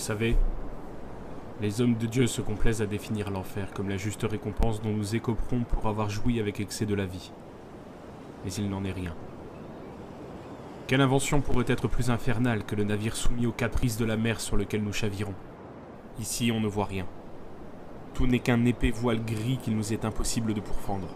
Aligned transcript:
savez, 0.00 0.36
les 1.60 1.80
hommes 1.80 1.96
de 1.96 2.06
Dieu 2.06 2.26
se 2.26 2.40
complaisent 2.40 2.82
à 2.82 2.86
définir 2.86 3.30
l'enfer 3.30 3.68
comme 3.74 3.90
la 3.90 3.98
juste 3.98 4.26
récompense 4.28 4.80
dont 4.80 4.92
nous 4.92 5.14
écoperons 5.14 5.60
pour 5.60 5.86
avoir 5.86 6.08
joui 6.08 6.40
avec 6.40 6.58
excès 6.58 6.86
de 6.86 6.94
la 6.94 7.04
vie. 7.04 7.30
Mais 8.44 8.52
il 8.54 8.70
n'en 8.70 8.82
est 8.84 8.92
rien. 8.92 9.14
Quelle 10.86 11.02
invention 11.02 11.42
pourrait 11.42 11.66
être 11.68 11.86
plus 11.86 12.10
infernale 12.10 12.64
que 12.64 12.74
le 12.74 12.84
navire 12.84 13.14
soumis 13.14 13.46
aux 13.46 13.52
caprices 13.52 13.98
de 13.98 14.06
la 14.06 14.16
mer 14.16 14.40
sur 14.40 14.56
lequel 14.56 14.82
nous 14.82 14.92
chavirons? 14.92 15.34
Ici, 16.18 16.50
on 16.50 16.60
ne 16.60 16.66
voit 16.66 16.86
rien. 16.86 17.06
Tout 18.14 18.26
n'est 18.26 18.40
qu'un 18.40 18.64
épais 18.64 18.90
voile 18.90 19.24
gris 19.24 19.58
qu'il 19.62 19.76
nous 19.76 19.92
est 19.92 20.04
impossible 20.04 20.54
de 20.54 20.60
pourfendre. 20.60 21.08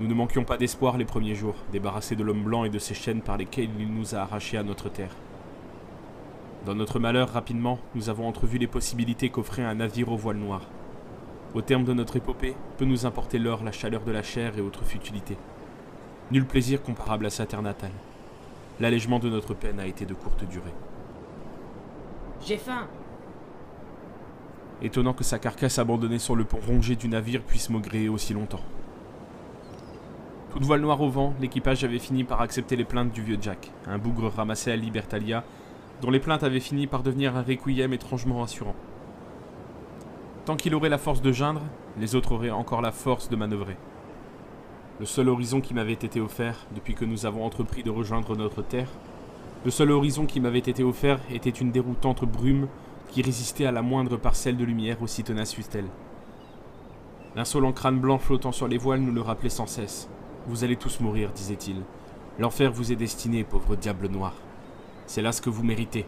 Nous 0.00 0.08
ne 0.08 0.14
manquions 0.14 0.44
pas 0.44 0.56
d'espoir 0.56 0.96
les 0.96 1.04
premiers 1.04 1.36
jours, 1.36 1.54
débarrassés 1.70 2.16
de 2.16 2.24
l'homme 2.24 2.42
blanc 2.42 2.64
et 2.64 2.70
de 2.70 2.78
ses 2.78 2.94
chaînes 2.94 3.20
par 3.20 3.36
lesquelles 3.36 3.70
il 3.78 3.92
nous 3.92 4.14
a 4.14 4.20
arrachés 4.20 4.56
à 4.56 4.62
notre 4.62 4.88
terre. 4.88 5.14
Dans 6.64 6.74
notre 6.74 6.98
malheur, 6.98 7.28
rapidement, 7.30 7.78
nous 7.94 8.08
avons 8.08 8.26
entrevu 8.26 8.56
les 8.56 8.66
possibilités 8.66 9.28
qu'offrait 9.28 9.62
un 9.62 9.74
navire 9.74 10.10
au 10.10 10.16
voile 10.16 10.38
noir. 10.38 10.62
Au 11.52 11.60
terme 11.60 11.84
de 11.84 11.92
notre 11.92 12.16
épopée, 12.16 12.56
peut 12.78 12.86
nous 12.86 13.04
importer 13.04 13.38
l'heure, 13.38 13.62
la 13.62 13.70
chaleur 13.70 14.02
de 14.02 14.12
la 14.12 14.22
chair 14.22 14.56
et 14.56 14.62
autres 14.62 14.84
futilités. 14.84 15.36
Nul 16.30 16.46
plaisir 16.46 16.82
comparable 16.82 17.26
à 17.26 17.30
sa 17.30 17.44
terre 17.44 17.60
natale. 17.60 17.92
L'allègement 18.80 19.18
de 19.18 19.28
notre 19.28 19.52
peine 19.52 19.78
a 19.78 19.86
été 19.86 20.06
de 20.06 20.14
courte 20.14 20.44
durée. 20.48 20.72
J'ai 22.46 22.56
faim 22.56 22.88
Étonnant 24.80 25.12
que 25.12 25.22
sa 25.22 25.38
carcasse 25.38 25.78
abandonnée 25.78 26.18
sur 26.18 26.34
le 26.34 26.44
pont 26.44 26.60
rongé 26.66 26.96
du 26.96 27.08
navire 27.08 27.42
puisse 27.42 27.68
maugréer 27.68 28.08
aussi 28.08 28.32
longtemps. 28.32 28.64
Toute 30.50 30.64
voile 30.64 30.80
noire 30.80 31.00
au 31.00 31.10
vent, 31.10 31.34
l'équipage 31.40 31.84
avait 31.84 31.98
fini 31.98 32.24
par 32.24 32.40
accepter 32.40 32.74
les 32.74 32.84
plaintes 32.84 33.12
du 33.12 33.22
vieux 33.22 33.38
Jack, 33.40 33.70
un 33.86 33.98
bougre 33.98 34.32
ramassé 34.34 34.70
à 34.70 34.76
Libertalia, 34.76 35.44
dont 36.04 36.10
les 36.10 36.20
plaintes 36.20 36.42
avaient 36.42 36.60
fini 36.60 36.86
par 36.86 37.02
devenir 37.02 37.34
un 37.34 37.42
requiem 37.42 37.94
étrangement 37.94 38.40
rassurant. 38.40 38.74
Tant 40.44 40.54
qu'il 40.54 40.74
aurait 40.74 40.90
la 40.90 40.98
force 40.98 41.22
de 41.22 41.32
geindre, 41.32 41.62
les 41.98 42.14
autres 42.14 42.32
auraient 42.32 42.50
encore 42.50 42.82
la 42.82 42.92
force 42.92 43.30
de 43.30 43.36
manœuvrer. 43.36 43.78
Le 45.00 45.06
seul 45.06 45.30
horizon 45.30 45.62
qui 45.62 45.72
m'avait 45.72 45.94
été 45.94 46.20
offert 46.20 46.66
depuis 46.74 46.94
que 46.94 47.06
nous 47.06 47.24
avons 47.24 47.42
entrepris 47.42 47.82
de 47.82 47.88
rejoindre 47.88 48.36
notre 48.36 48.60
terre, 48.60 48.90
le 49.64 49.70
seul 49.70 49.92
horizon 49.92 50.26
qui 50.26 50.40
m'avait 50.40 50.58
été 50.58 50.84
offert 50.84 51.20
était 51.30 51.48
une 51.48 51.72
déroutante 51.72 52.26
brume 52.26 52.68
qui 53.08 53.22
résistait 53.22 53.64
à 53.64 53.72
la 53.72 53.80
moindre 53.80 54.18
parcelle 54.18 54.58
de 54.58 54.64
lumière 54.66 55.00
aussi 55.00 55.24
tenace 55.24 55.54
fût-elle. 55.54 55.88
L'insolent 57.34 57.72
crâne 57.72 57.98
blanc 57.98 58.18
flottant 58.18 58.52
sur 58.52 58.68
les 58.68 58.76
voiles 58.76 59.00
nous 59.00 59.14
le 59.14 59.22
rappelait 59.22 59.48
sans 59.48 59.66
cesse. 59.66 60.10
Vous 60.48 60.64
allez 60.64 60.76
tous 60.76 61.00
mourir, 61.00 61.32
disait-il. 61.32 61.76
L'enfer 62.38 62.70
vous 62.70 62.92
est 62.92 62.96
destiné, 62.96 63.42
pauvre 63.42 63.74
diable 63.74 64.08
noir. 64.08 64.34
C'est 65.06 65.22
là 65.22 65.32
ce 65.32 65.42
que 65.42 65.50
vous 65.50 65.62
méritez. 65.62 66.06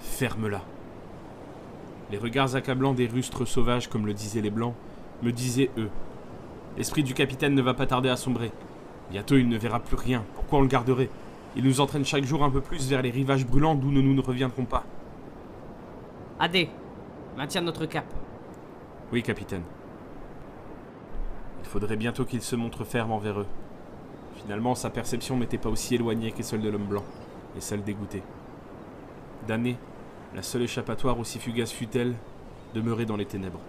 Ferme-la. 0.00 0.62
Les 2.10 2.18
regards 2.18 2.54
accablants 2.54 2.94
des 2.94 3.06
rustres 3.06 3.46
sauvages, 3.46 3.88
comme 3.88 4.06
le 4.06 4.14
disaient 4.14 4.40
les 4.40 4.50
blancs, 4.50 4.74
me 5.22 5.32
disaient 5.32 5.70
eux. 5.78 5.90
L'esprit 6.76 7.02
du 7.02 7.14
capitaine 7.14 7.54
ne 7.54 7.62
va 7.62 7.74
pas 7.74 7.86
tarder 7.86 8.08
à 8.08 8.16
sombrer. 8.16 8.52
Bientôt 9.10 9.36
il 9.36 9.48
ne 9.48 9.56
verra 9.58 9.80
plus 9.80 9.96
rien. 9.96 10.24
Pourquoi 10.34 10.58
on 10.58 10.62
le 10.62 10.68
garderait? 10.68 11.10
Il 11.56 11.64
nous 11.64 11.80
entraîne 11.80 12.04
chaque 12.04 12.24
jour 12.24 12.44
un 12.44 12.50
peu 12.50 12.60
plus 12.60 12.88
vers 12.88 13.02
les 13.02 13.10
rivages 13.10 13.46
brûlants 13.46 13.74
d'où 13.74 13.90
nous 13.90 14.02
ne 14.02 14.20
reviendrons 14.20 14.66
pas. 14.66 14.84
Adé, 16.38 16.68
maintiens 17.36 17.62
notre 17.62 17.86
cap. 17.86 18.04
Oui, 19.10 19.22
capitaine. 19.22 19.62
Il 21.62 21.68
faudrait 21.68 21.96
bientôt 21.96 22.24
qu'il 22.24 22.42
se 22.42 22.56
montre 22.56 22.84
ferme 22.84 23.12
envers 23.12 23.40
eux. 23.40 23.46
Finalement, 24.42 24.74
sa 24.74 24.90
perception 24.90 25.38
n'était 25.38 25.58
pas 25.58 25.70
aussi 25.70 25.94
éloignée 25.94 26.32
que 26.32 26.42
celle 26.42 26.60
de 26.60 26.68
l'homme 26.68 26.86
blanc, 26.86 27.04
et 27.56 27.60
celle 27.60 27.82
dégoûtée. 27.82 28.22
Damnée, 29.46 29.76
la 30.34 30.42
seule 30.42 30.62
échappatoire, 30.62 31.18
aussi 31.18 31.38
fugace 31.38 31.72
fut-elle, 31.72 32.14
demeurait 32.74 33.06
dans 33.06 33.16
les 33.16 33.26
ténèbres. 33.26 33.60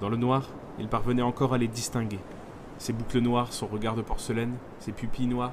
Dans 0.00 0.08
le 0.08 0.16
noir, 0.16 0.48
il 0.78 0.88
parvenait 0.88 1.22
encore 1.22 1.54
à 1.54 1.58
les 1.58 1.68
distinguer. 1.68 2.20
Ses 2.78 2.92
boucles 2.92 3.20
noires, 3.20 3.52
son 3.52 3.66
regard 3.66 3.96
de 3.96 4.02
porcelaine, 4.02 4.56
ses 4.78 4.92
pupilles 4.92 5.26
noires, 5.26 5.52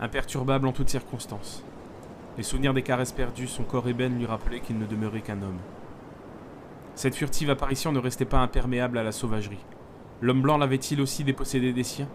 imperturbable 0.00 0.66
en 0.66 0.72
toutes 0.72 0.88
circonstances. 0.88 1.62
Les 2.36 2.42
souvenirs 2.42 2.74
des 2.74 2.82
caresses 2.82 3.12
perdues, 3.12 3.46
son 3.46 3.64
corps 3.64 3.88
ébène 3.88 4.18
lui 4.18 4.26
rappelaient 4.26 4.60
qu'il 4.60 4.78
ne 4.78 4.86
demeurait 4.86 5.20
qu'un 5.20 5.42
homme. 5.42 5.58
Cette 6.94 7.14
furtive 7.14 7.50
apparition 7.50 7.92
ne 7.92 7.98
restait 7.98 8.24
pas 8.24 8.40
imperméable 8.40 8.98
à 8.98 9.02
la 9.02 9.12
sauvagerie. 9.12 9.64
L'homme 10.20 10.42
blanc 10.42 10.58
l'avait-il 10.58 11.00
aussi 11.00 11.24
dépossédé 11.24 11.72
des 11.72 11.84
siens? 11.84 12.08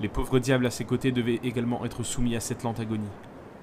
Les 0.00 0.08
pauvres 0.08 0.38
diables 0.38 0.66
à 0.66 0.70
ses 0.70 0.84
côtés 0.84 1.10
devaient 1.10 1.40
également 1.42 1.84
être 1.84 2.04
soumis 2.04 2.36
à 2.36 2.40
cette 2.40 2.62
lente 2.62 2.78
agonie. 2.78 3.08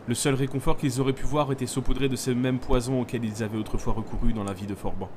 Le 0.08 0.14
seul 0.14 0.36
réconfort 0.36 0.78
qu'ils 0.78 1.00
auraient 1.00 1.14
pu 1.14 1.26
voir 1.26 1.52
était 1.52 1.66
saupoudré 1.66 2.10
de 2.10 2.16
ces 2.16 2.36
mêmes 2.36 2.60
poisons 2.60 3.02
auxquels 3.02 3.24
ils 3.24 3.42
avaient 3.42 3.58
autrefois 3.58 3.94
recouru 3.94 4.34
dans 4.34 4.44
la 4.44 4.54
vie 4.54 4.68
de 4.68 4.76
Forban. 4.76 5.10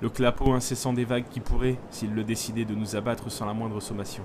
Le 0.00 0.08
clapot 0.08 0.52
incessant 0.52 0.92
des 0.92 1.04
vagues 1.04 1.28
qui 1.30 1.40
pourrait, 1.40 1.78
s'ils 1.90 2.14
le 2.14 2.24
décidaient, 2.24 2.64
de 2.64 2.74
nous 2.74 2.94
abattre 2.94 3.30
sans 3.30 3.44
la 3.44 3.54
moindre 3.54 3.80
sommation. 3.80 4.22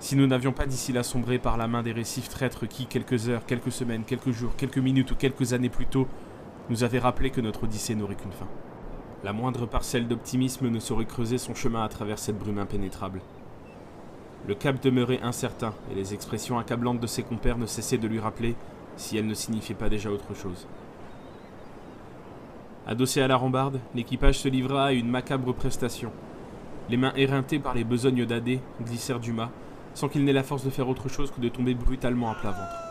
Si 0.00 0.16
nous 0.16 0.26
n'avions 0.26 0.52
pas 0.52 0.66
d'ici 0.66 0.92
là 0.92 1.02
sombré 1.02 1.38
par 1.38 1.56
la 1.56 1.68
main 1.68 1.82
des 1.82 1.92
récifs 1.92 2.28
traîtres 2.28 2.66
qui, 2.66 2.86
quelques 2.86 3.28
heures, 3.28 3.46
quelques 3.46 3.72
semaines, 3.72 4.04
quelques 4.04 4.30
jours, 4.30 4.56
quelques 4.56 4.78
minutes 4.78 5.10
ou 5.12 5.14
quelques 5.14 5.52
années 5.52 5.68
plus 5.68 5.86
tôt, 5.86 6.08
nous 6.68 6.84
avait 6.84 6.98
rappelé 6.98 7.30
que 7.30 7.40
notre 7.40 7.64
Odyssée 7.64 7.94
n'aurait 7.94 8.14
qu'une 8.14 8.32
fin. 8.32 8.48
La 9.22 9.32
moindre 9.32 9.66
parcelle 9.66 10.08
d'optimisme 10.08 10.68
ne 10.68 10.80
saurait 10.80 11.04
creuser 11.04 11.38
son 11.38 11.54
chemin 11.54 11.84
à 11.84 11.88
travers 11.88 12.18
cette 12.18 12.38
brume 12.38 12.58
impénétrable. 12.58 13.20
Le 14.48 14.54
cap 14.54 14.82
demeurait 14.82 15.20
incertain, 15.22 15.74
et 15.90 15.94
les 15.94 16.14
expressions 16.14 16.58
accablantes 16.58 17.00
de 17.00 17.06
ses 17.06 17.22
compères 17.22 17.58
ne 17.58 17.66
cessaient 17.66 17.98
de 17.98 18.08
lui 18.08 18.20
rappeler 18.20 18.56
si 18.96 19.16
elles 19.16 19.26
ne 19.26 19.34
signifiaient 19.34 19.74
pas 19.74 19.88
déjà 19.88 20.10
autre 20.10 20.34
chose. 20.34 20.66
Adossé 22.86 23.20
à 23.20 23.28
la 23.28 23.36
rambarde, 23.36 23.80
l'équipage 23.94 24.38
se 24.38 24.48
livra 24.48 24.86
à 24.86 24.92
une 24.92 25.08
macabre 25.08 25.54
prestation. 25.54 26.10
Les 26.88 26.96
mains 26.96 27.12
éreintées 27.14 27.58
par 27.58 27.74
les 27.74 27.84
besognes 27.84 28.26
d'Adé 28.26 28.60
glissèrent 28.82 29.20
du 29.20 29.32
mât, 29.32 29.50
sans 29.94 30.08
qu'il 30.08 30.24
n'ait 30.24 30.32
la 30.32 30.42
force 30.42 30.64
de 30.64 30.70
faire 30.70 30.88
autre 30.88 31.08
chose 31.08 31.30
que 31.30 31.40
de 31.40 31.48
tomber 31.48 31.74
brutalement 31.74 32.30
à 32.30 32.34
plat 32.34 32.50
ventre. 32.50 32.90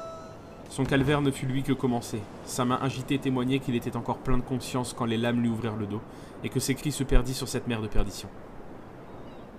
Son 0.70 0.86
calvaire 0.86 1.22
ne 1.22 1.32
fut 1.32 1.48
lui 1.48 1.64
que 1.64 1.74
commencé. 1.74 2.22
Sa 2.46 2.64
main 2.64 2.80
agitée 2.82 3.18
témoignait 3.18 3.60
qu'il 3.60 3.76
était 3.76 3.98
encore 3.98 4.20
plein 4.20 4.38
de 4.38 4.44
conscience 4.44 4.94
quand 4.94 5.06
les 5.06 5.18
lames 5.18 5.42
lui 5.42 5.50
ouvrirent 5.50 5.76
le 5.76 5.88
dos, 5.88 6.02
et 6.44 6.50
que 6.50 6.60
ses 6.60 6.76
cris 6.76 6.92
se 6.92 7.04
perdit 7.04 7.34
sur 7.34 7.48
cette 7.48 7.68
mer 7.68 7.82
de 7.82 7.88
perdition. 7.88 8.30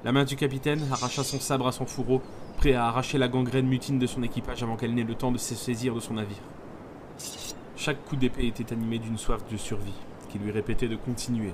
La 0.02 0.12
main 0.12 0.24
du 0.24 0.34
capitaine 0.34 0.80
arracha 0.90 1.22
son 1.22 1.38
sabre 1.38 1.66
à 1.66 1.72
son 1.72 1.84
fourreau, 1.84 2.22
prêt 2.56 2.72
à 2.72 2.86
arracher 2.86 3.18
la 3.18 3.28
gangrène 3.28 3.66
mutine 3.66 3.98
de 3.98 4.06
son 4.06 4.22
équipage 4.22 4.62
avant 4.62 4.76
qu'elle 4.76 4.94
n'ait 4.94 5.04
le 5.04 5.14
temps 5.14 5.30
de 5.30 5.36
se 5.36 5.54
saisir 5.54 5.94
de 5.94 6.00
son 6.00 6.14
navire. 6.14 6.40
Chaque 7.76 8.02
coup 8.06 8.16
d'épée 8.16 8.46
était 8.46 8.72
animé 8.72 8.98
d'une 8.98 9.18
soif 9.18 9.42
de 9.52 9.58
survie, 9.58 9.92
qui 10.30 10.38
lui 10.38 10.52
répétait 10.52 10.88
de 10.88 10.96
continuer. 10.96 11.52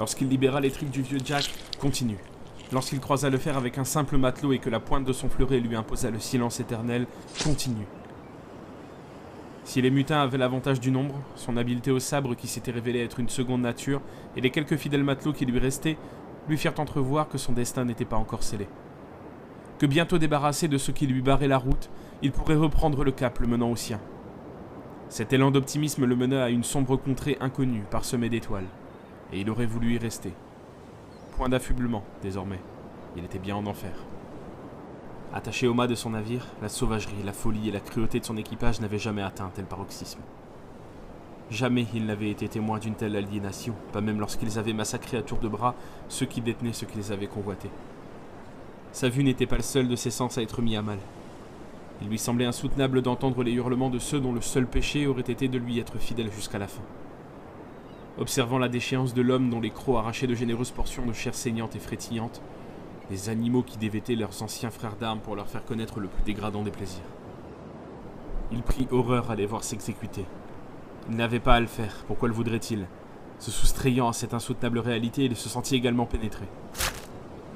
Lorsqu'il 0.00 0.28
libéra 0.28 0.60
les 0.60 0.72
tripes 0.72 0.90
du 0.90 1.02
vieux 1.02 1.20
Jack, 1.24 1.48
continue. 1.78 2.18
Lorsqu'il 2.72 2.98
croisa 2.98 3.30
le 3.30 3.38
fer 3.38 3.56
avec 3.56 3.78
un 3.78 3.84
simple 3.84 4.16
matelot 4.16 4.52
et 4.52 4.58
que 4.58 4.70
la 4.70 4.80
pointe 4.80 5.04
de 5.04 5.12
son 5.12 5.28
fleuret 5.28 5.60
lui 5.60 5.76
imposa 5.76 6.10
le 6.10 6.18
silence 6.18 6.58
éternel, 6.58 7.06
continue. 7.44 7.86
Si 9.62 9.80
les 9.80 9.90
mutins 9.90 10.20
avaient 10.20 10.38
l'avantage 10.38 10.80
du 10.80 10.90
nombre, 10.90 11.14
son 11.36 11.56
habileté 11.56 11.92
au 11.92 12.00
sabre 12.00 12.34
qui 12.34 12.48
s'était 12.48 12.72
révélée 12.72 13.04
être 13.04 13.20
une 13.20 13.28
seconde 13.28 13.60
nature, 13.60 14.00
et 14.36 14.40
les 14.40 14.50
quelques 14.50 14.76
fidèles 14.76 15.04
matelots 15.04 15.32
qui 15.32 15.46
lui 15.46 15.60
restaient, 15.60 15.96
lui 16.48 16.56
firent 16.56 16.78
entrevoir 16.78 17.28
que 17.28 17.38
son 17.38 17.52
destin 17.52 17.84
n'était 17.84 18.04
pas 18.04 18.16
encore 18.16 18.42
scellé. 18.42 18.68
Que 19.78 19.86
bientôt 19.86 20.18
débarrassé 20.18 20.68
de 20.68 20.78
ce 20.78 20.90
qui 20.90 21.06
lui 21.06 21.22
barrait 21.22 21.48
la 21.48 21.58
route, 21.58 21.90
il 22.22 22.32
pourrait 22.32 22.54
reprendre 22.54 23.02
le 23.04 23.12
cap 23.12 23.38
le 23.38 23.46
menant 23.46 23.70
au 23.70 23.76
sien. 23.76 24.00
Cet 25.08 25.32
élan 25.32 25.50
d'optimisme 25.50 26.04
le 26.04 26.16
mena 26.16 26.44
à 26.44 26.50
une 26.50 26.64
sombre 26.64 26.96
contrée 26.96 27.36
inconnue, 27.40 27.84
parsemée 27.90 28.28
d'étoiles, 28.28 28.68
et 29.32 29.40
il 29.40 29.50
aurait 29.50 29.66
voulu 29.66 29.94
y 29.94 29.98
rester. 29.98 30.32
Point 31.36 31.48
d'affublement, 31.48 32.04
désormais. 32.22 32.60
Il 33.16 33.24
était 33.24 33.38
bien 33.38 33.56
en 33.56 33.66
enfer. 33.66 33.92
Attaché 35.32 35.66
au 35.66 35.74
mât 35.74 35.86
de 35.86 35.94
son 35.94 36.10
navire, 36.10 36.46
la 36.60 36.68
sauvagerie, 36.68 37.22
la 37.24 37.32
folie 37.32 37.68
et 37.68 37.72
la 37.72 37.80
cruauté 37.80 38.20
de 38.20 38.24
son 38.24 38.36
équipage 38.36 38.80
n'avaient 38.80 38.98
jamais 38.98 39.22
atteint 39.22 39.50
tel 39.54 39.64
paroxysme. 39.64 40.20
Jamais 41.50 41.86
il 41.94 42.06
n'avait 42.06 42.30
été 42.30 42.48
témoin 42.48 42.78
d'une 42.78 42.94
telle 42.94 43.16
aliénation, 43.16 43.74
pas 43.92 44.00
même 44.00 44.20
lorsqu'ils 44.20 44.58
avaient 44.58 44.72
massacré 44.72 45.16
à 45.16 45.22
tour 45.22 45.38
de 45.38 45.48
bras 45.48 45.74
ceux 46.08 46.26
qui 46.26 46.40
détenaient 46.40 46.72
ce 46.72 46.84
qu'ils 46.84 47.12
avaient 47.12 47.26
convoité. 47.26 47.68
Sa 48.92 49.08
vue 49.08 49.24
n'était 49.24 49.46
pas 49.46 49.56
le 49.56 49.62
seul 49.62 49.88
de 49.88 49.96
ses 49.96 50.10
sens 50.10 50.38
à 50.38 50.42
être 50.42 50.62
mis 50.62 50.76
à 50.76 50.82
mal. 50.82 50.98
Il 52.02 52.08
lui 52.08 52.18
semblait 52.18 52.44
insoutenable 52.44 53.02
d'entendre 53.02 53.42
les 53.42 53.52
hurlements 53.52 53.90
de 53.90 53.98
ceux 53.98 54.20
dont 54.20 54.32
le 54.32 54.40
seul 54.40 54.66
péché 54.66 55.06
aurait 55.06 55.22
été 55.22 55.48
de 55.48 55.58
lui 55.58 55.78
être 55.80 55.98
fidèle 55.98 56.32
jusqu'à 56.32 56.58
la 56.58 56.68
fin. 56.68 56.82
Observant 58.18 58.58
la 58.58 58.68
déchéance 58.68 59.12
de 59.12 59.22
l'homme 59.22 59.50
dont 59.50 59.60
les 59.60 59.70
crocs 59.70 59.98
arrachaient 59.98 60.26
de 60.26 60.34
généreuses 60.34 60.70
portions 60.70 61.04
de 61.04 61.12
chair 61.12 61.34
saignante 61.34 61.74
et 61.74 61.80
frétillante, 61.80 62.40
des 63.10 63.28
animaux 63.28 63.62
qui 63.62 63.76
dévêtaient 63.76 64.14
leurs 64.14 64.42
anciens 64.42 64.70
frères 64.70 64.96
d'armes 64.96 65.20
pour 65.20 65.34
leur 65.34 65.48
faire 65.48 65.64
connaître 65.64 65.98
le 65.98 66.08
plus 66.08 66.22
dégradant 66.22 66.62
des 66.62 66.70
plaisirs. 66.70 67.02
Il 68.52 68.62
prit 68.62 68.86
horreur 68.90 69.30
à 69.30 69.34
les 69.34 69.46
voir 69.46 69.64
s'exécuter. 69.64 70.24
Il 71.10 71.16
n'avait 71.16 71.40
pas 71.40 71.54
à 71.54 71.60
le 71.60 71.66
faire, 71.66 71.92
pourquoi 72.06 72.28
le 72.28 72.34
voudrait-il? 72.34 72.86
Se 73.40 73.50
soustrayant 73.50 74.08
à 74.08 74.12
cette 74.12 74.32
insoutenable 74.32 74.78
réalité, 74.78 75.24
il 75.24 75.34
se 75.34 75.48
sentit 75.48 75.74
également 75.74 76.06
pénétré. 76.06 76.44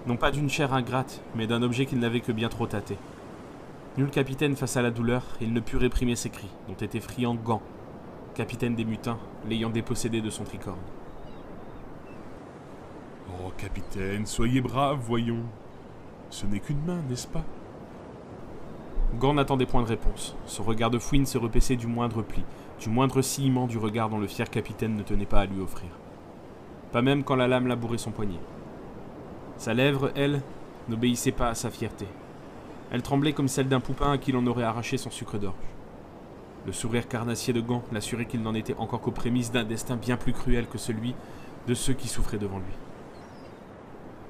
Non 0.09 0.17
pas 0.17 0.33
d'une 0.33 0.51
chair 0.51 0.75
ingrate, 0.75 1.23
mais 1.37 1.47
d'un 1.47 1.63
objet 1.63 1.87
qu'il 1.87 2.01
n'avait 2.01 2.21
que 2.21 2.33
bien 2.33 2.49
trop 2.49 2.67
tâté. 2.67 2.99
Nul 3.97 4.11
capitaine 4.11 4.57
face 4.57 4.77
à 4.77 4.83
la 4.83 4.91
douleur, 4.91 5.23
il 5.41 5.53
ne 5.53 5.61
put 5.61 5.77
réprimer 5.77 6.17
ses 6.17 6.31
cris, 6.31 6.51
dont 6.67 6.75
était 6.75 6.99
friand 6.99 7.37
Gant, 7.37 7.63
capitaine 8.35 8.75
des 8.75 8.85
mutins, 8.85 9.19
l'ayant 9.49 9.71
dépossédé 9.71 10.21
de 10.21 10.31
son 10.31 10.43
tricorne. 10.43 10.77
Oh, 13.29 13.53
capitaine, 13.57 14.27
soyez 14.27 14.63
brave, 14.63 14.99
voyons. 15.01 15.45
Ce 16.29 16.45
n'est 16.45 16.59
qu'une 16.59 16.85
main, 16.85 17.03
n'est-ce 17.09 17.29
pas? 17.29 17.45
Gant 19.21 19.35
n'attendait 19.35 19.65
point 19.65 19.83
de 19.83 19.89
réponse. 19.89 20.35
Son 20.45 20.65
regard 20.65 20.91
de 20.91 20.99
fouine 20.99 21.25
se 21.25 21.39
repaissait 21.39 21.77
du 21.77 21.87
moindre 21.87 22.23
pli, 22.23 22.43
du 22.81 22.89
moindre 22.89 23.23
sillement 23.23 23.67
du 23.67 23.79
regard 23.79 24.09
dont 24.09 24.19
le 24.19 24.27
fier 24.27 24.51
capitaine 24.51 24.97
ne 24.97 25.03
tenait 25.03 25.27
pas 25.27 25.41
à 25.41 25.47
lui 25.47 25.61
offrir. 25.61 25.89
Pas 26.93 27.03
même 27.03 27.25
quand 27.25 27.37
la 27.37 27.49
lame 27.49 27.67
labourait 27.67 27.99
son 27.99 28.11
poignet. 28.11 28.41
Sa 29.57 29.75
lèvre, 29.75 30.11
elle, 30.15 30.43
n'obéissait 30.89 31.33
pas 31.33 31.49
à 31.49 31.55
sa 31.55 31.71
fierté. 31.71 32.07
Elle 32.91 33.03
tremblait 33.03 33.33
comme 33.33 33.49
celle 33.49 33.69
d'un 33.69 33.81
poupin 33.81 34.13
à 34.13 34.19
qui 34.19 34.33
l'on 34.33 34.47
aurait 34.47 34.65
arraché 34.65 34.99
son 34.99 35.11
sucre 35.11 35.39
d'orge. 35.39 35.55
Le 36.67 36.73
sourire 36.73 37.09
carnassier 37.09 37.53
de 37.53 37.61
Gant 37.61 37.83
l'assurait 37.93 38.27
qu'il 38.27 38.43
n'en 38.43 38.55
était 38.55 38.77
encore 38.79 39.01
qu'aux 39.01 39.11
prémices 39.11 39.53
d'un 39.53 39.65
destin 39.65 39.97
bien 39.97 40.17
plus 40.17 40.33
cruel 40.33 40.67
que 40.67 40.79
celui 40.79 41.15
de 41.67 41.75
ceux 41.75 41.93
qui 41.93 42.09
souffraient 42.09 42.39
devant 42.39 42.59
lui. 42.59 42.75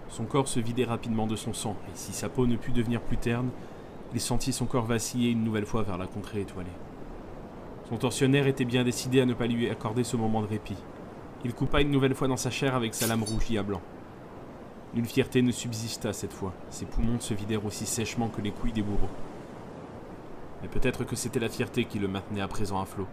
Son 0.08 0.24
corps 0.24 0.48
se 0.48 0.60
vidait 0.60 0.84
rapidement 0.84 1.26
de 1.26 1.36
son 1.36 1.52
sang, 1.52 1.76
et 1.88 1.96
si 1.96 2.12
sa 2.12 2.28
peau 2.28 2.46
ne 2.46 2.56
put 2.56 2.72
devenir 2.72 3.00
plus 3.00 3.16
terne, 3.16 3.50
il 4.14 4.20
sentit 4.20 4.52
son 4.52 4.66
corps 4.66 4.86
vaciller 4.86 5.30
une 5.30 5.42
nouvelle 5.42 5.66
fois 5.66 5.82
vers 5.82 5.98
la 5.98 6.06
contrée 6.06 6.40
étoilée. 6.42 6.70
Son 7.88 7.96
tortionnaire 7.96 8.46
était 8.46 8.64
bien 8.64 8.82
décidé 8.82 9.20
à 9.20 9.26
ne 9.26 9.34
pas 9.34 9.46
lui 9.46 9.68
accorder 9.68 10.04
ce 10.04 10.16
moment 10.16 10.40
de 10.40 10.46
répit. 10.46 10.76
Il 11.44 11.52
coupa 11.52 11.82
une 11.82 11.90
nouvelle 11.90 12.14
fois 12.14 12.28
dans 12.28 12.38
sa 12.38 12.50
chair 12.50 12.74
avec 12.74 12.94
sa 12.94 13.06
lame 13.06 13.22
rougie 13.22 13.58
à 13.58 13.62
blanc. 13.62 13.82
Une 14.94 15.04
fierté 15.04 15.42
ne 15.42 15.52
subsista 15.52 16.12
cette 16.14 16.32
fois, 16.32 16.54
ses 16.70 16.86
poumons 16.86 17.20
se 17.20 17.34
vidèrent 17.34 17.66
aussi 17.66 17.84
sèchement 17.84 18.28
que 18.28 18.40
les 18.40 18.52
couilles 18.52 18.72
des 18.72 18.82
bourreaux. 18.82 19.10
Mais 20.62 20.68
peut-être 20.68 21.04
que 21.04 21.16
c'était 21.16 21.40
la 21.40 21.50
fierté 21.50 21.84
qui 21.84 21.98
le 21.98 22.08
maintenait 22.08 22.40
à 22.40 22.48
présent 22.48 22.80
à 22.80 22.86
flot. 22.86 23.06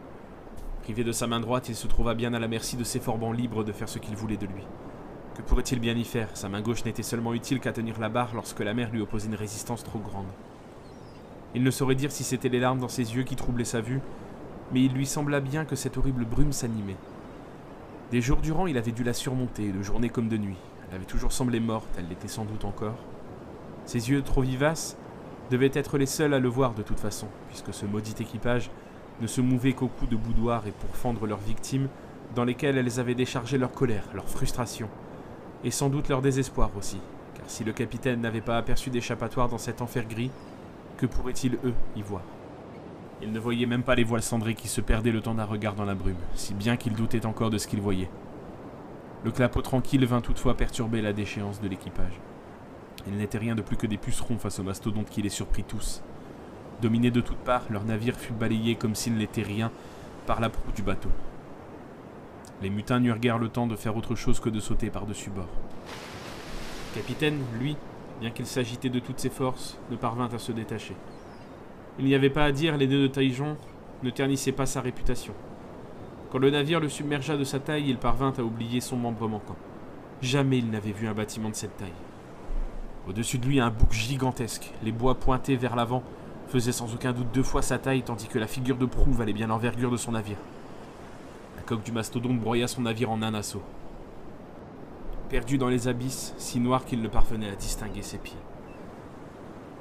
Privé 0.83 1.03
de 1.03 1.11
sa 1.11 1.27
main 1.27 1.41
droite, 1.41 1.67
il 1.67 1.75
se 1.75 1.87
trouva 1.87 2.13
bien 2.13 2.33
à 2.33 2.39
la 2.39 2.47
merci 2.47 2.77
de 2.77 2.85
ses 2.85 3.01
forbans 3.01 3.33
libres 3.33 3.65
de 3.65 3.73
faire 3.73 3.89
ce 3.89 3.99
qu'il 3.99 4.15
voulait 4.15 4.37
de 4.37 4.45
lui. 4.45 4.63
Que 5.35 5.41
pourrait-il 5.41 5.79
bien 5.79 5.95
y 5.95 6.05
faire? 6.05 6.29
Sa 6.37 6.47
main 6.47 6.61
gauche 6.61 6.85
n'était 6.85 7.03
seulement 7.03 7.33
utile 7.33 7.59
qu'à 7.59 7.73
tenir 7.73 7.99
la 7.99 8.09
barre 8.09 8.33
lorsque 8.33 8.61
la 8.61 8.73
mer 8.73 8.89
lui 8.91 9.01
opposait 9.01 9.27
une 9.27 9.35
résistance 9.35 9.83
trop 9.83 9.99
grande. 9.99 10.31
Il 11.55 11.63
ne 11.63 11.71
saurait 11.71 11.95
dire 11.95 12.11
si 12.11 12.23
c'était 12.23 12.49
les 12.49 12.59
larmes 12.59 12.79
dans 12.79 12.87
ses 12.87 13.15
yeux 13.15 13.23
qui 13.23 13.35
troublaient 13.35 13.65
sa 13.65 13.81
vue, 13.81 13.99
mais 14.73 14.83
il 14.83 14.93
lui 14.93 15.05
sembla 15.05 15.39
bien 15.39 15.65
que 15.65 15.75
cette 15.75 15.97
horrible 15.97 16.25
brume 16.25 16.53
s'animait. 16.53 16.97
Des 18.11 18.21
jours 18.21 18.39
durant, 18.39 18.67
il 18.67 18.77
avait 18.77 18.91
dû 18.91 19.03
la 19.03 19.13
surmonter, 19.13 19.71
de 19.71 19.81
journée 19.81 20.09
comme 20.09 20.27
de 20.27 20.37
nuit. 20.37 20.57
Elle 20.89 20.95
avait 20.95 21.05
toujours 21.05 21.31
semblé 21.31 21.59
morte, 21.59 21.87
elle 21.97 22.09
l'était 22.09 22.27
sans 22.27 22.45
doute 22.45 22.65
encore. 22.65 22.97
Ses 23.85 24.09
yeux 24.09 24.21
trop 24.21 24.41
vivaces 24.41 24.97
devaient 25.49 25.71
être 25.73 25.97
les 25.97 26.05
seuls 26.05 26.33
à 26.33 26.39
le 26.39 26.49
voir 26.49 26.73
de 26.73 26.83
toute 26.83 26.99
façon, 26.99 27.27
puisque 27.49 27.73
ce 27.73 27.85
maudit 27.85 28.15
équipage 28.19 28.69
ne 29.21 29.27
se 29.27 29.41
mouvait 29.41 29.73
qu'au 29.73 29.87
coup 29.87 30.07
de 30.07 30.15
boudoir 30.15 30.65
et 30.67 30.71
pour 30.71 30.95
fendre 30.95 31.27
leurs 31.27 31.39
victimes, 31.39 31.87
dans 32.35 32.43
lesquelles 32.43 32.77
elles 32.77 32.99
avaient 32.99 33.15
déchargé 33.15 33.57
leur 33.57 33.71
colère, 33.71 34.05
leur 34.13 34.27
frustration, 34.27 34.89
et 35.63 35.71
sans 35.71 35.89
doute 35.89 36.09
leur 36.09 36.21
désespoir 36.21 36.71
aussi, 36.77 36.97
car 37.35 37.49
si 37.49 37.63
le 37.63 37.73
capitaine 37.73 38.21
n'avait 38.21 38.41
pas 38.41 38.57
aperçu 38.57 38.89
d'échappatoire 38.89 39.49
dans 39.49 39.57
cet 39.57 39.81
enfer 39.81 40.05
gris, 40.07 40.31
que 40.97 41.05
pourraient-ils, 41.05 41.55
eux, 41.63 41.73
y 41.95 42.01
voir? 42.01 42.23
Il 43.23 43.31
ne 43.31 43.39
voyait 43.39 43.67
même 43.67 43.83
pas 43.83 43.95
les 43.95 44.03
voiles 44.03 44.23
cendrées 44.23 44.55
qui 44.55 44.67
se 44.67 44.81
perdaient 44.81 45.11
le 45.11 45.21
temps 45.21 45.35
d'un 45.35 45.45
regard 45.45 45.75
dans 45.75 45.85
la 45.85 45.93
brume, 45.93 46.15
si 46.35 46.53
bien 46.53 46.75
qu'il 46.75 46.93
doutait 46.93 47.25
encore 47.25 47.51
de 47.51 47.59
ce 47.59 47.67
qu'il 47.67 47.79
voyait. 47.79 48.09
Le 49.23 49.31
clapot 49.31 49.61
tranquille 49.61 50.05
vint 50.05 50.21
toutefois 50.21 50.57
perturber 50.57 51.01
la 51.01 51.13
déchéance 51.13 51.61
de 51.61 51.67
l'équipage. 51.67 52.19
Il 53.07 53.17
n'était 53.17 53.37
rien 53.37 53.53
de 53.53 53.61
plus 53.61 53.77
que 53.77 53.85
des 53.85 53.97
pucerons 53.97 54.39
face 54.39 54.59
aux 54.59 54.63
mastodontes 54.63 55.09
qui 55.09 55.21
les 55.21 55.29
surprit 55.29 55.63
tous. 55.63 56.01
Dominés 56.81 57.11
de 57.11 57.21
toutes 57.21 57.37
parts, 57.37 57.65
leur 57.69 57.83
navire 57.83 58.15
fut 58.15 58.33
balayé 58.33 58.75
comme 58.75 58.95
s'il 58.95 59.15
n'était 59.15 59.43
rien 59.43 59.71
par 60.25 60.39
la 60.39 60.49
proue 60.49 60.71
du 60.71 60.81
bateau. 60.81 61.09
Les 62.63 62.71
mutins 62.71 62.99
n'eurent 62.99 63.19
guère 63.19 63.37
le 63.37 63.49
temps 63.49 63.67
de 63.67 63.75
faire 63.75 63.95
autre 63.97 64.15
chose 64.15 64.39
que 64.39 64.49
de 64.49 64.59
sauter 64.59 64.89
par-dessus 64.89 65.29
bord. 65.29 65.49
Le 66.95 67.01
capitaine, 67.01 67.39
lui, 67.59 67.77
bien 68.19 68.31
qu'il 68.31 68.47
s'agitait 68.47 68.89
de 68.89 68.99
toutes 68.99 69.19
ses 69.19 69.29
forces, 69.29 69.77
ne 69.91 69.95
parvint 69.95 70.29
à 70.33 70.39
se 70.39 70.51
détacher. 70.51 70.95
Il 71.99 72.05
n'y 72.05 72.15
avait 72.15 72.29
pas 72.29 72.45
à 72.45 72.51
dire, 72.51 72.77
les 72.77 72.87
deux 72.87 73.01
de 73.01 73.07
Taïjon 73.07 73.57
ne 74.03 74.09
ternissaient 74.09 74.51
pas 74.51 74.65
sa 74.65 74.81
réputation. 74.81 75.33
Quand 76.31 76.39
le 76.39 76.49
navire 76.49 76.79
le 76.79 76.89
submergea 76.89 77.35
de 77.35 77.43
sa 77.43 77.59
taille, 77.59 77.89
il 77.89 77.97
parvint 77.97 78.33
à 78.37 78.41
oublier 78.41 78.79
son 78.79 78.95
membre 78.95 79.27
manquant. 79.27 79.57
Jamais 80.21 80.59
il 80.59 80.69
n'avait 80.69 80.93
vu 80.93 81.07
un 81.07 81.13
bâtiment 81.13 81.49
de 81.49 81.55
cette 81.55 81.75
taille. 81.77 81.91
Au-dessus 83.09 83.37
de 83.37 83.45
lui, 83.45 83.59
un 83.59 83.69
bouc 83.69 83.91
gigantesque, 83.91 84.71
les 84.83 84.91
bois 84.91 85.15
pointés 85.15 85.55
vers 85.55 85.75
l'avant, 85.75 86.03
faisait 86.47 86.71
sans 86.71 86.93
aucun 86.93 87.11
doute 87.11 87.31
deux 87.33 87.43
fois 87.43 87.61
sa 87.61 87.79
taille, 87.79 88.03
tandis 88.03 88.27
que 88.27 88.39
la 88.39 88.47
figure 88.47 88.77
de 88.77 88.85
proue 88.85 89.11
valait 89.11 89.33
bien 89.33 89.47
l'envergure 89.47 89.91
de 89.91 89.97
son 89.97 90.11
navire. 90.11 90.37
La 91.57 91.63
coque 91.63 91.83
du 91.83 91.91
mastodonte 91.91 92.39
broya 92.39 92.67
son 92.67 92.83
navire 92.83 93.11
en 93.11 93.21
un 93.21 93.33
assaut. 93.33 93.63
Perdu 95.29 95.57
dans 95.57 95.69
les 95.69 95.87
abysses, 95.87 96.33
si 96.37 96.59
noirs 96.59 96.85
qu'il 96.85 97.01
ne 97.01 97.07
parvenait 97.07 97.49
à 97.49 97.55
distinguer 97.55 98.01
ses 98.01 98.17
pieds. 98.17 98.37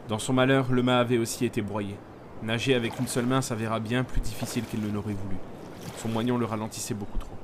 Dans 0.08 0.18
son 0.18 0.32
malheur, 0.32 0.72
le 0.72 0.82
mât 0.82 0.98
avait 0.98 1.18
aussi 1.18 1.44
été 1.44 1.62
broyé. 1.62 1.96
Nager 2.42 2.74
avec 2.74 2.98
une 2.98 3.06
seule 3.06 3.26
main 3.26 3.42
s'avéra 3.42 3.80
bien 3.80 4.02
plus 4.02 4.20
difficile 4.22 4.64
qu'il 4.64 4.80
ne 4.80 4.90
l'aurait 4.90 5.12
voulu. 5.12 5.36
Son 5.98 6.08
moignon 6.08 6.38
le 6.38 6.46
ralentissait 6.46 6.94
beaucoup 6.94 7.18
trop. 7.18 7.36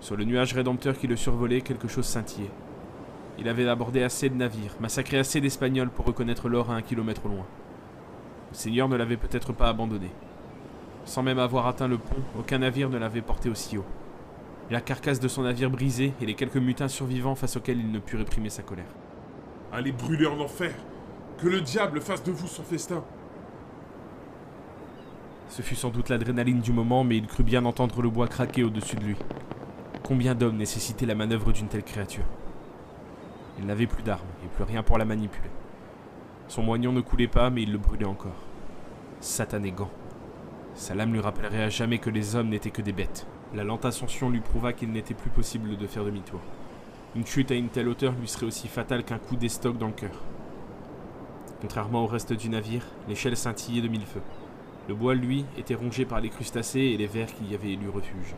Sur 0.00 0.16
le 0.16 0.24
nuage 0.24 0.52
rédempteur 0.52 0.96
qui 0.96 1.08
le 1.08 1.16
survolait, 1.16 1.62
quelque 1.62 1.88
chose 1.88 2.06
scintillait. 2.06 2.50
Il 3.40 3.48
avait 3.48 3.68
abordé 3.68 4.04
assez 4.04 4.28
de 4.28 4.36
navires, 4.36 4.76
massacré 4.78 5.18
assez 5.18 5.40
d'Espagnols 5.40 5.90
pour 5.90 6.04
reconnaître 6.04 6.48
l'or 6.48 6.70
à 6.70 6.74
un 6.74 6.82
kilomètre 6.82 7.26
loin. 7.26 7.44
Le 8.52 8.56
Seigneur 8.56 8.88
ne 8.88 8.96
l'avait 8.96 9.16
peut-être 9.16 9.52
pas 9.52 9.68
abandonné. 9.68 10.10
Sans 11.04 11.24
même 11.24 11.40
avoir 11.40 11.66
atteint 11.66 11.88
le 11.88 11.98
pont, 11.98 12.22
aucun 12.38 12.58
navire 12.58 12.90
ne 12.90 12.98
l'avait 12.98 13.20
porté 13.20 13.48
aussi 13.48 13.78
haut. 13.78 13.86
La 14.70 14.80
carcasse 14.80 15.18
de 15.18 15.26
son 15.26 15.42
navire 15.42 15.70
brisée 15.70 16.12
et 16.22 16.26
les 16.26 16.34
quelques 16.34 16.56
mutins 16.56 16.88
survivants 16.88 17.34
face 17.34 17.56
auxquels 17.56 17.80
il 17.80 17.90
ne 17.90 17.98
put 17.98 18.16
réprimer 18.16 18.50
sa 18.50 18.62
colère. 18.62 18.94
Allez 19.72 19.92
brûler 19.92 20.26
en 20.26 20.38
enfer 20.38 20.72
Que 21.38 21.48
le 21.48 21.60
diable 21.60 22.00
fasse 22.00 22.22
de 22.22 22.30
vous 22.30 22.46
son 22.46 22.62
festin 22.62 23.02
Ce 25.48 25.62
fut 25.62 25.74
sans 25.74 25.90
doute 25.90 26.10
l'adrénaline 26.10 26.60
du 26.60 26.72
moment, 26.72 27.04
mais 27.04 27.16
il 27.16 27.26
crut 27.26 27.44
bien 27.44 27.64
entendre 27.64 28.02
le 28.02 28.10
bois 28.10 28.28
craquer 28.28 28.64
au-dessus 28.64 28.96
de 28.96 29.04
lui. 29.04 29.16
Combien 30.02 30.34
d'hommes 30.34 30.56
nécessitait 30.56 31.06
la 31.06 31.14
manœuvre 31.14 31.52
d'une 31.52 31.68
telle 31.68 31.82
créature? 31.82 32.24
Il 33.58 33.66
n'avait 33.66 33.86
plus 33.86 34.02
d'armes 34.02 34.28
et 34.44 34.48
plus 34.48 34.64
rien 34.64 34.82
pour 34.82 34.98
la 34.98 35.04
manipuler. 35.04 35.50
Son 36.48 36.62
moignon 36.62 36.92
ne 36.92 37.00
coulait 37.00 37.28
pas, 37.28 37.50
mais 37.50 37.62
il 37.62 37.72
le 37.72 37.78
brûlait 37.78 38.06
encore. 38.06 38.36
Satané 39.20 39.72
gant. 39.72 39.90
Sa 40.74 40.94
lame 40.94 41.12
lui 41.12 41.20
rappellerait 41.20 41.64
à 41.64 41.68
jamais 41.70 41.98
que 41.98 42.10
les 42.10 42.36
hommes 42.36 42.50
n'étaient 42.50 42.70
que 42.70 42.82
des 42.82 42.92
bêtes. 42.92 43.26
La 43.54 43.64
lente 43.64 43.84
ascension 43.84 44.30
lui 44.30 44.40
prouva 44.40 44.72
qu'il 44.72 44.92
n'était 44.92 45.14
plus 45.14 45.30
possible 45.30 45.76
de 45.76 45.86
faire 45.86 46.04
demi-tour. 46.04 46.40
Une 47.16 47.26
chute 47.26 47.50
à 47.50 47.54
une 47.54 47.68
telle 47.68 47.88
hauteur 47.88 48.12
lui 48.20 48.28
serait 48.28 48.46
aussi 48.46 48.68
fatale 48.68 49.02
qu'un 49.02 49.18
coup 49.18 49.34
d'estoc 49.34 49.78
dans 49.78 49.88
le 49.88 49.92
cœur. 49.92 50.22
Contrairement 51.60 52.04
au 52.04 52.06
reste 52.06 52.34
du 52.34 52.48
navire, 52.48 52.84
l'échelle 53.08 53.36
scintillait 53.36 53.82
de 53.82 53.88
mille 53.88 54.06
feux. 54.06 54.22
Le 54.88 54.94
bois, 54.94 55.14
lui, 55.14 55.44
était 55.58 55.74
rongé 55.74 56.06
par 56.06 56.20
les 56.20 56.30
crustacés 56.30 56.80
et 56.80 56.96
les 56.96 57.06
vers 57.06 57.32
qui 57.32 57.44
y 57.44 57.54
avaient 57.54 57.72
élu 57.72 57.90
refuge. 57.90 58.34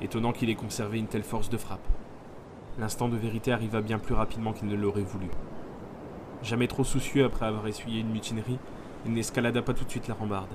Étonnant 0.00 0.32
qu'il 0.32 0.48
ait 0.48 0.54
conservé 0.54 0.98
une 0.98 1.08
telle 1.08 1.24
force 1.24 1.50
de 1.50 1.56
frappe. 1.56 1.86
L'instant 2.78 3.08
de 3.08 3.16
vérité 3.16 3.52
arriva 3.52 3.80
bien 3.80 3.98
plus 3.98 4.14
rapidement 4.14 4.52
qu'il 4.52 4.68
ne 4.68 4.76
l'aurait 4.76 5.02
voulu. 5.02 5.26
Jamais 6.42 6.68
trop 6.68 6.84
soucieux 6.84 7.24
après 7.24 7.46
avoir 7.46 7.66
essuyé 7.66 8.00
une 8.00 8.10
mutinerie, 8.10 8.58
il 9.06 9.12
n'escalada 9.12 9.60
pas 9.60 9.74
tout 9.74 9.84
de 9.84 9.90
suite 9.90 10.08
la 10.08 10.14
rambarde. 10.14 10.54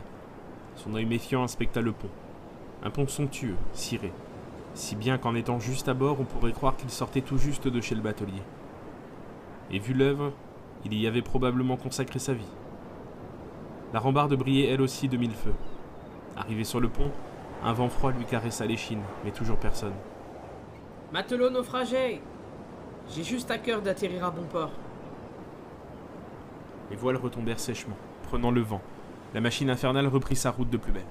Son 0.75 0.95
œil 0.95 1.05
méfiant 1.05 1.43
inspecta 1.43 1.81
le 1.81 1.91
pont. 1.91 2.09
Un 2.83 2.89
pont 2.89 3.07
somptueux, 3.07 3.57
ciré, 3.73 4.13
si 4.77 4.95
bien 4.95 5.17
qu'en 5.17 5.33
étant 5.33 5.59
juste 5.59 5.89
à 5.89 5.95
bord, 5.95 6.19
on 6.19 6.25
pourrait 6.25 6.51
croire 6.51 6.77
qu'il 6.77 6.91
sortait 6.91 7.21
tout 7.21 7.39
juste 7.39 7.67
de 7.67 7.81
chez 7.81 7.95
le 7.95 8.01
batelier. 8.01 8.43
Et 9.71 9.79
vu 9.79 9.93
l'œuvre, 9.93 10.31
il 10.85 10.93
y 10.93 11.07
avait 11.07 11.23
probablement 11.23 11.77
consacré 11.77 12.19
sa 12.19 12.33
vie. 12.33 12.45
La 13.93 13.99
rambarde 13.99 14.35
brillait 14.35 14.69
elle 14.69 14.81
aussi 14.81 15.07
de 15.07 15.17
mille 15.17 15.33
feux. 15.33 15.53
Arrivé 16.35 16.63
sur 16.63 16.79
le 16.79 16.89
pont, 16.89 17.11
un 17.63 17.73
vent 17.73 17.89
froid 17.89 18.11
lui 18.11 18.25
caressa 18.25 18.65
l'échine, 18.65 19.01
mais 19.23 19.31
toujours 19.31 19.57
personne. 19.57 19.93
Matelot 21.13 21.49
naufragé 21.49 22.21
J'ai 23.09 23.23
juste 23.23 23.49
à 23.49 23.57
cœur 23.57 23.81
d'atterrir 23.81 24.25
à 24.25 24.31
bon 24.31 24.43
port. 24.43 24.71
Les 26.89 26.97
voiles 26.97 27.17
retombèrent 27.17 27.59
sèchement, 27.59 27.97
prenant 28.23 28.51
le 28.51 28.61
vent. 28.61 28.81
La 29.33 29.41
machine 29.41 29.69
infernale 29.69 30.07
reprit 30.07 30.35
sa 30.35 30.51
route 30.51 30.69
de 30.69 30.77
plus 30.77 30.91
belle. 30.91 31.05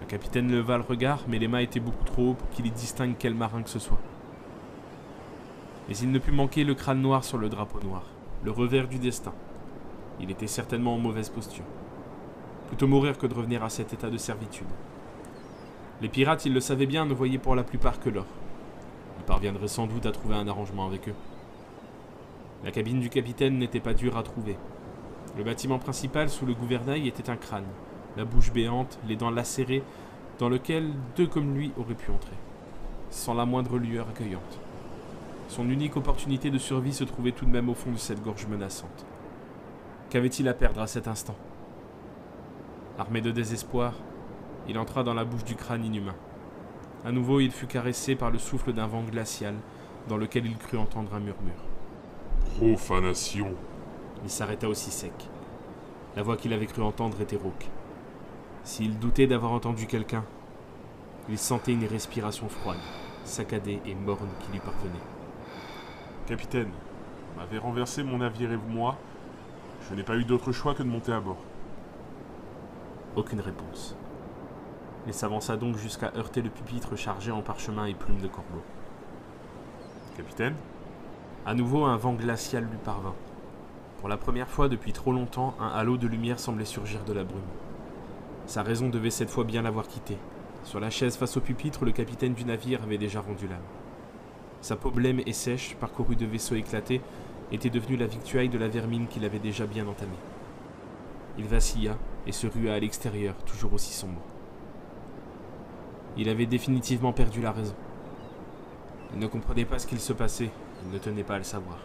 Le 0.00 0.06
capitaine 0.06 0.50
leva 0.50 0.76
le 0.76 0.84
regard, 0.84 1.20
mais 1.28 1.38
les 1.38 1.48
mâts 1.48 1.62
étaient 1.62 1.80
beaucoup 1.80 2.04
trop 2.04 2.30
hauts 2.30 2.34
pour 2.34 2.50
qu'il 2.50 2.66
y 2.66 2.70
distingue 2.70 3.14
quel 3.18 3.34
marin 3.34 3.62
que 3.62 3.70
ce 3.70 3.78
soit. 3.78 4.00
Mais 5.88 5.96
il 5.96 6.10
ne 6.10 6.18
put 6.18 6.32
manquer 6.32 6.64
le 6.64 6.74
crâne 6.74 7.00
noir 7.00 7.24
sur 7.24 7.38
le 7.38 7.48
drapeau 7.48 7.80
noir, 7.80 8.04
le 8.44 8.50
revers 8.50 8.88
du 8.88 8.98
destin. 8.98 9.32
Il 10.20 10.30
était 10.30 10.46
certainement 10.46 10.94
en 10.94 10.98
mauvaise 10.98 11.28
posture. 11.28 11.64
Plutôt 12.68 12.86
mourir 12.86 13.18
que 13.18 13.26
de 13.26 13.34
revenir 13.34 13.62
à 13.64 13.70
cet 13.70 13.92
état 13.92 14.10
de 14.10 14.18
servitude. 14.18 14.66
Les 16.00 16.08
pirates, 16.08 16.44
ils 16.46 16.52
le 16.52 16.60
savaient 16.60 16.86
bien, 16.86 17.06
ne 17.06 17.14
voyaient 17.14 17.38
pour 17.38 17.54
la 17.54 17.62
plupart 17.62 18.00
que 18.00 18.10
l'or. 18.10 18.26
Ils 19.18 19.24
parviendraient 19.24 19.68
sans 19.68 19.86
doute 19.86 20.06
à 20.06 20.12
trouver 20.12 20.34
un 20.34 20.48
arrangement 20.48 20.86
avec 20.86 21.08
eux. 21.08 21.14
La 22.64 22.70
cabine 22.70 23.00
du 23.00 23.08
capitaine 23.08 23.58
n'était 23.58 23.80
pas 23.80 23.94
dure 23.94 24.16
à 24.16 24.22
trouver. 24.22 24.56
Le 25.36 25.44
bâtiment 25.44 25.78
principal 25.78 26.28
sous 26.28 26.46
le 26.46 26.54
gouvernail 26.54 27.08
était 27.08 27.30
un 27.30 27.36
crâne, 27.36 27.66
la 28.16 28.24
bouche 28.24 28.52
béante, 28.52 28.98
les 29.06 29.16
dents 29.16 29.30
lacérées, 29.30 29.82
dans 30.38 30.48
lequel 30.48 30.90
deux 31.16 31.26
comme 31.26 31.54
lui 31.54 31.72
auraient 31.78 31.94
pu 31.94 32.10
entrer, 32.10 32.36
sans 33.10 33.34
la 33.34 33.46
moindre 33.46 33.78
lueur 33.78 34.08
accueillante. 34.08 34.60
Son 35.48 35.68
unique 35.68 35.96
opportunité 35.96 36.50
de 36.50 36.58
survie 36.58 36.92
se 36.92 37.04
trouvait 37.04 37.32
tout 37.32 37.44
de 37.44 37.50
même 37.50 37.68
au 37.68 37.74
fond 37.74 37.92
de 37.92 37.98
cette 37.98 38.22
gorge 38.22 38.46
menaçante. 38.46 39.06
Qu'avait-il 40.12 40.46
à 40.46 40.52
perdre 40.52 40.82
à 40.82 40.86
cet 40.86 41.08
instant? 41.08 41.34
Armé 42.98 43.22
de 43.22 43.30
désespoir, 43.30 43.94
il 44.68 44.78
entra 44.78 45.04
dans 45.04 45.14
la 45.14 45.24
bouche 45.24 45.44
du 45.44 45.54
crâne 45.54 45.86
inhumain. 45.86 46.14
À 47.02 47.12
nouveau, 47.12 47.40
il 47.40 47.50
fut 47.50 47.66
caressé 47.66 48.14
par 48.14 48.30
le 48.30 48.38
souffle 48.38 48.74
d'un 48.74 48.86
vent 48.86 49.04
glacial 49.04 49.54
dans 50.08 50.18
lequel 50.18 50.44
il 50.44 50.58
crut 50.58 50.78
entendre 50.78 51.14
un 51.14 51.20
murmure. 51.20 51.64
Profanation. 52.58 53.54
Il 54.22 54.28
s'arrêta 54.28 54.68
aussi 54.68 54.90
sec. 54.90 55.14
La 56.14 56.22
voix 56.22 56.36
qu'il 56.36 56.52
avait 56.52 56.66
cru 56.66 56.82
entendre 56.82 57.18
était 57.22 57.36
rauque. 57.36 57.70
S'il 58.64 58.98
doutait 58.98 59.26
d'avoir 59.26 59.52
entendu 59.52 59.86
quelqu'un, 59.86 60.26
il 61.30 61.38
sentait 61.38 61.72
une 61.72 61.86
respiration 61.86 62.50
froide, 62.50 62.76
saccadée 63.24 63.80
et 63.86 63.94
morne 63.94 64.28
qui 64.40 64.52
lui 64.52 64.60
parvenait. 64.60 64.92
Capitaine, 66.26 66.68
vous 66.68 67.40
m'avez 67.40 67.56
renversé 67.56 68.02
mon 68.02 68.18
navire 68.18 68.52
et 68.52 68.58
moi. 68.58 68.98
Je 69.88 69.94
n'ai 69.96 70.02
pas 70.02 70.16
eu 70.16 70.24
d'autre 70.24 70.52
choix 70.52 70.74
que 70.74 70.82
de 70.82 70.88
monter 70.88 71.12
à 71.12 71.20
bord. 71.20 71.42
Aucune 73.16 73.40
réponse. 73.40 73.96
Il 75.06 75.14
s'avança 75.14 75.56
donc 75.56 75.76
jusqu'à 75.76 76.12
heurter 76.16 76.42
le 76.42 76.50
pupitre 76.50 76.96
chargé 76.96 77.32
en 77.32 77.42
parchemin 77.42 77.86
et 77.86 77.94
plumes 77.94 78.20
de 78.20 78.28
corbeau. 78.28 78.62
Capitaine? 80.16 80.54
À 81.44 81.54
nouveau, 81.54 81.84
un 81.84 81.96
vent 81.96 82.12
glacial 82.12 82.64
lui 82.64 82.78
parvint. 82.84 83.14
Pour 83.98 84.08
la 84.08 84.16
première 84.16 84.48
fois 84.48 84.68
depuis 84.68 84.92
trop 84.92 85.12
longtemps, 85.12 85.54
un 85.60 85.68
halo 85.68 85.96
de 85.96 86.06
lumière 86.06 86.38
semblait 86.38 86.64
surgir 86.64 87.04
de 87.04 87.12
la 87.12 87.24
brume. 87.24 87.40
Sa 88.46 88.62
raison 88.62 88.88
devait 88.88 89.10
cette 89.10 89.30
fois 89.30 89.44
bien 89.44 89.62
l'avoir 89.62 89.88
quitté. 89.88 90.16
Sur 90.64 90.78
la 90.78 90.90
chaise 90.90 91.16
face 91.16 91.36
au 91.36 91.40
pupitre, 91.40 91.84
le 91.84 91.92
capitaine 91.92 92.34
du 92.34 92.44
navire 92.44 92.82
avait 92.82 92.98
déjà 92.98 93.20
rendu 93.20 93.48
l'âme. 93.48 93.58
Sa 94.60 94.76
peau 94.76 94.90
blême 94.90 95.20
et 95.26 95.32
sèche, 95.32 95.74
parcourue 95.80 96.14
de 96.14 96.26
vaisseaux 96.26 96.54
éclatés, 96.54 97.00
était 97.52 97.70
devenue 97.70 97.96
la 97.96 98.06
victuaille 98.06 98.48
de 98.48 98.58
la 98.58 98.68
vermine 98.68 99.06
qu'il 99.06 99.24
avait 99.24 99.38
déjà 99.38 99.66
bien 99.66 99.86
entamée. 99.86 100.10
Il 101.38 101.44
vacilla 101.46 101.96
et 102.26 102.32
se 102.32 102.46
rua 102.46 102.74
à 102.74 102.78
l'extérieur, 102.78 103.34
toujours 103.44 103.74
aussi 103.74 103.92
sombre. 103.92 104.20
Il 106.16 106.28
avait 106.28 106.46
définitivement 106.46 107.12
perdu 107.12 107.40
la 107.40 107.52
raison. 107.52 107.74
Il 109.12 109.18
ne 109.18 109.26
comprenait 109.26 109.64
pas 109.64 109.78
ce 109.78 109.86
qu'il 109.86 110.00
se 110.00 110.12
passait, 110.12 110.50
il 110.84 110.92
ne 110.92 110.98
tenait 110.98 111.24
pas 111.24 111.34
à 111.34 111.38
le 111.38 111.44
savoir. 111.44 111.78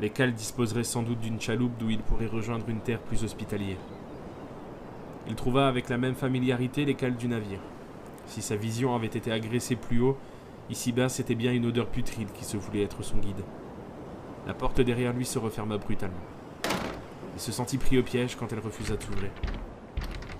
Les 0.00 0.10
cales 0.10 0.34
disposeraient 0.34 0.84
sans 0.84 1.02
doute 1.02 1.20
d'une 1.20 1.40
chaloupe 1.40 1.76
d'où 1.78 1.90
il 1.90 2.00
pourrait 2.00 2.26
rejoindre 2.26 2.68
une 2.68 2.80
terre 2.80 3.00
plus 3.00 3.24
hospitalière. 3.24 3.78
Il 5.26 5.34
trouva 5.34 5.68
avec 5.68 5.88
la 5.88 5.98
même 5.98 6.14
familiarité 6.14 6.84
les 6.84 6.94
cales 6.94 7.16
du 7.16 7.28
navire. 7.28 7.60
Si 8.26 8.42
sa 8.42 8.56
vision 8.56 8.94
avait 8.94 9.06
été 9.06 9.32
agressée 9.32 9.76
plus 9.76 10.00
haut, 10.00 10.16
ici-bas 10.70 11.08
c'était 11.08 11.34
bien 11.34 11.52
une 11.52 11.66
odeur 11.66 11.86
putride 11.86 12.32
qui 12.32 12.44
se 12.44 12.56
voulait 12.56 12.82
être 12.82 13.02
son 13.02 13.16
guide. 13.16 13.42
La 14.48 14.54
porte 14.54 14.80
derrière 14.80 15.12
lui 15.12 15.26
se 15.26 15.38
referma 15.38 15.76
brutalement. 15.76 16.16
Il 17.34 17.40
se 17.40 17.52
sentit 17.52 17.76
pris 17.76 17.98
au 17.98 18.02
piège 18.02 18.34
quand 18.34 18.50
elle 18.50 18.60
refusa 18.60 18.96
de 18.96 19.02
s'ouvrir. 19.02 19.30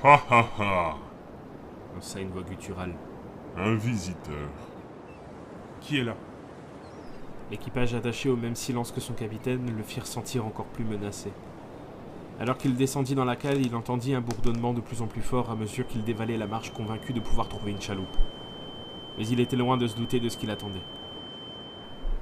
Ha 0.03 0.23
ha 0.31 0.47
ha 0.59 0.97
Lança 1.95 2.19
une 2.19 2.31
voix 2.31 2.43
gutturale. 2.43 2.95
Un 3.55 3.75
visiteur. 3.75 4.49
Qui 5.83 5.99
est 5.99 6.05
là? 6.05 6.17
L'équipage 7.51 7.95
attaché 7.95 8.31
au 8.31 8.37
même 8.37 8.57
silence 8.57 8.93
que 8.93 9.01
son 9.01 9.13
capitaine 9.13 9.77
le 9.77 9.83
firent 9.83 10.07
sentir 10.07 10.47
encore 10.47 10.67
plus 10.67 10.85
menacé. 10.85 11.31
Alors 12.41 12.57
qu'il 12.57 12.77
descendit 12.77 13.15
dans 13.15 13.27
la 13.27 13.37
cale, 13.37 13.61
il 13.61 13.77
entendit 13.77 14.15
un 14.15 14.23
bourdonnement 14.23 14.73
de 14.73 14.81
plus 14.81 15.03
en 15.03 15.07
plus 15.07 15.21
fort 15.21 15.51
à 15.51 15.55
mesure 15.55 15.87
qu'il 15.87 16.05
dévalait 16.05 16.39
la 16.39 16.47
marche 16.47 16.73
convaincu 16.73 17.13
de 17.13 17.21
pouvoir 17.21 17.49
trouver 17.49 17.73
une 17.73 17.83
chaloupe. 17.83 18.17
Mais 19.19 19.27
il 19.27 19.39
était 19.39 19.57
loin 19.57 19.77
de 19.77 19.87
se 19.87 19.97
douter 19.97 20.19
de 20.19 20.31
ce 20.31 20.39
qu'il 20.39 20.51
attendait. 20.51 20.81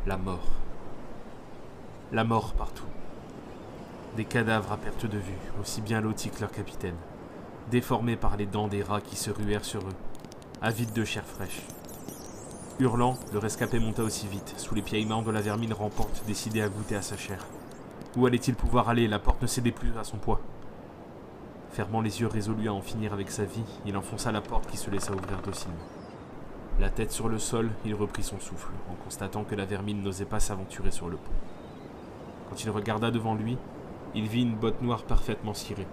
La 0.05 0.16
mort. 0.16 0.65
La 2.12 2.22
mort 2.22 2.54
partout. 2.54 2.86
Des 4.16 4.25
cadavres 4.25 4.70
à 4.70 4.76
perte 4.76 5.06
de 5.06 5.18
vue, 5.18 5.34
aussi 5.60 5.80
bien 5.80 6.00
lotis 6.00 6.30
que 6.30 6.40
leur 6.40 6.52
capitaine, 6.52 6.94
déformés 7.72 8.14
par 8.14 8.36
les 8.36 8.46
dents 8.46 8.68
des 8.68 8.84
rats 8.84 9.00
qui 9.00 9.16
se 9.16 9.28
ruèrent 9.28 9.64
sur 9.64 9.80
eux, 9.80 9.96
avides 10.62 10.92
de 10.92 11.04
chair 11.04 11.25
fraîche. 11.25 11.62
Hurlant, 12.78 13.18
le 13.32 13.40
rescapé 13.40 13.80
monta 13.80 14.04
aussi 14.04 14.28
vite, 14.28 14.54
sous 14.56 14.76
les 14.76 14.82
piaillements 14.82 15.22
de 15.22 15.32
la 15.32 15.40
vermine 15.40 15.72
rampante 15.72 16.22
décidée 16.28 16.62
à 16.62 16.68
goûter 16.68 16.94
à 16.94 17.02
sa 17.02 17.16
chair. 17.16 17.44
Où 18.16 18.25
allait-il 18.25 18.54
pouvoir 18.54 18.88
aller? 18.88 19.08
La 19.08 19.18
porte 19.18 19.42
ne 19.42 19.48
cédait 19.48 19.72
plus 19.72 19.90
à 19.98 20.04
son 20.04 20.18
poids. 20.18 20.40
Fermant 21.72 22.02
les 22.02 22.20
yeux 22.20 22.28
résolu 22.28 22.68
à 22.68 22.72
en 22.72 22.82
finir 22.82 23.14
avec 23.14 23.32
sa 23.32 23.44
vie, 23.44 23.64
il 23.84 23.96
enfonça 23.96 24.30
la 24.30 24.42
porte 24.42 24.70
qui 24.70 24.76
se 24.76 24.90
laissa 24.90 25.12
ouvrir 25.12 25.42
docilement. 25.42 25.75
La 26.78 26.88
tête 26.88 27.10
sur 27.10 27.28
le 27.28 27.40
sol, 27.40 27.68
il 27.84 27.96
reprit 27.96 28.22
son 28.22 28.38
souffle, 28.38 28.70
en 28.92 28.94
constatant 29.02 29.42
que 29.42 29.56
la 29.56 29.64
vermine 29.64 30.04
n'osait 30.04 30.25
pas 30.25 30.38
s'aventurer 30.38 30.92
sur 30.92 31.08
le 31.08 31.16
pont. 31.16 31.32
Quand 32.48 32.62
il 32.62 32.70
regarda 32.70 33.10
devant 33.10 33.34
lui, 33.34 33.56
il 34.14 34.26
vit 34.28 34.42
une 34.42 34.54
botte 34.54 34.82
noire 34.82 35.02
parfaitement 35.02 35.54
cirée. 35.54 35.86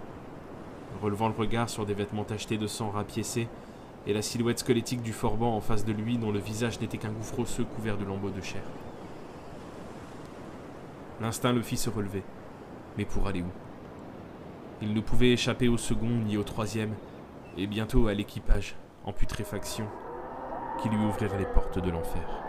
Relevant 1.02 1.28
le 1.28 1.34
regard 1.34 1.68
sur 1.68 1.84
des 1.84 1.94
vêtements 1.94 2.24
tachetés 2.24 2.58
de 2.58 2.66
sang 2.66 2.90
rapiécés, 2.90 3.48
et 4.06 4.12
la 4.12 4.22
silhouette 4.22 4.60
squelettique 4.60 5.02
du 5.02 5.12
forban 5.12 5.56
en 5.56 5.60
face 5.60 5.84
de 5.84 5.92
lui 5.92 6.18
dont 6.18 6.30
le 6.30 6.38
visage 6.38 6.80
n'était 6.80 6.98
qu'un 6.98 7.10
gouffre 7.10 7.40
osseux 7.40 7.64
couvert 7.64 7.96
de 7.96 8.04
lambeaux 8.04 8.30
de 8.30 8.42
chair. 8.42 8.62
L'instinct 11.20 11.52
le 11.52 11.62
fit 11.62 11.76
se 11.76 11.90
relever. 11.90 12.22
Mais 12.98 13.04
pour 13.04 13.26
aller 13.26 13.42
où? 13.42 13.50
Il 14.82 14.92
ne 14.92 15.00
pouvait 15.00 15.32
échapper 15.32 15.68
au 15.68 15.78
second 15.78 16.08
ni 16.08 16.36
au 16.36 16.42
troisième, 16.42 16.94
et 17.56 17.66
bientôt 17.66 18.08
à 18.08 18.14
l'équipage, 18.14 18.76
en 19.04 19.12
putréfaction, 19.12 19.86
qui 20.82 20.88
lui 20.88 20.98
ouvrirait 20.98 21.38
les 21.38 21.46
portes 21.46 21.78
de 21.78 21.90
l'enfer. 21.90 22.43